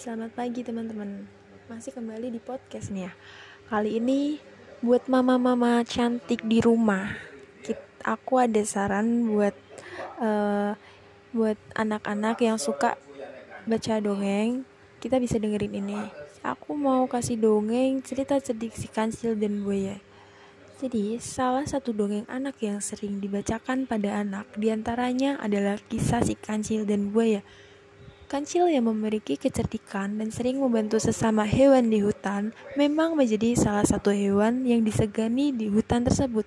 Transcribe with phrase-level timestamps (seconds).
[0.00, 1.28] selamat pagi teman-teman.
[1.68, 3.12] Masih kembali di podcast nih ya.
[3.68, 4.40] Kali ini
[4.80, 7.20] buat mama-mama cantik di rumah,
[8.00, 9.52] aku ada saran buat
[10.16, 10.72] uh,
[11.36, 12.96] buat anak-anak yang suka
[13.68, 14.64] baca dongeng.
[15.04, 16.00] Kita bisa dengerin ini.
[16.48, 20.00] Aku mau kasih dongeng cerita cerdik si kancil dan buaya.
[20.80, 26.40] Jadi, salah satu dongeng anak yang sering dibacakan pada anak di antaranya adalah kisah si
[26.40, 27.44] kancil dan buaya.
[28.30, 34.14] Kancil yang memiliki kecerdikan dan sering membantu sesama hewan di hutan memang menjadi salah satu
[34.14, 36.46] hewan yang disegani di hutan tersebut.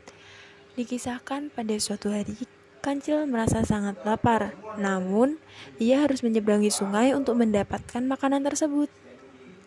[0.80, 2.40] Dikisahkan pada suatu hari,
[2.80, 5.36] Kancil merasa sangat lapar, namun
[5.76, 8.88] ia harus menyeberangi sungai untuk mendapatkan makanan tersebut.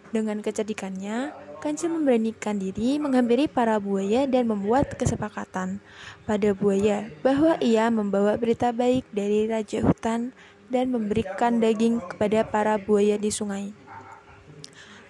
[0.09, 5.85] Dengan kecerdikannya, Kancil memberanikan diri menghampiri para buaya dan membuat kesepakatan
[6.25, 10.33] pada buaya bahwa ia membawa berita baik dari raja hutan
[10.69, 13.73] dan memberikan daging kepada para buaya di sungai.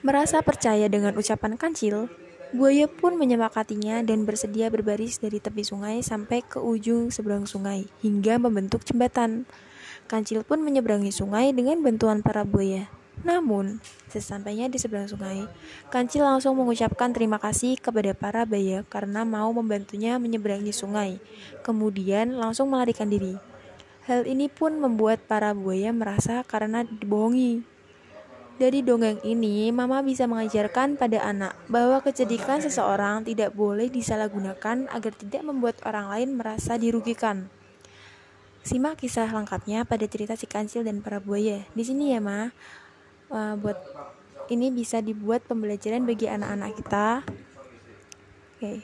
[0.06, 2.06] Merasa percaya dengan ucapan kancil,
[2.54, 8.38] buaya pun menyepakatinya dan bersedia berbaris dari tepi sungai sampai ke ujung seberang sungai hingga
[8.38, 9.48] membentuk jembatan.
[10.06, 12.86] Kancil pun menyeberangi sungai dengan bantuan para buaya.
[13.26, 15.48] Namun, sesampainya di seberang sungai,
[15.88, 21.18] Kancil langsung mengucapkan terima kasih kepada para buaya karena mau membantunya menyeberangi sungai.
[21.64, 23.55] Kemudian langsung melarikan diri.
[24.06, 27.66] Hal ini pun membuat para buaya merasa karena dibohongi.
[28.56, 35.12] Dari dongeng ini, mama bisa mengajarkan pada anak bahwa kecerdikan seseorang tidak boleh disalahgunakan agar
[35.12, 37.50] tidak membuat orang lain merasa dirugikan.
[38.62, 41.66] Simak kisah lengkapnya pada cerita si kancil dan para buaya.
[41.74, 42.48] Di sini ya, Ma.
[43.26, 43.76] Uh, buat
[44.54, 47.08] ini bisa dibuat pembelajaran bagi anak-anak kita.
[47.26, 48.58] Oke.
[48.62, 48.78] Okay.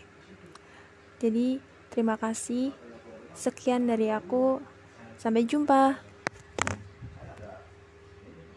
[1.23, 1.47] Jadi,
[1.95, 2.75] terima kasih.
[3.33, 4.59] Sekian dari aku.
[5.23, 6.12] Sampai jumpa.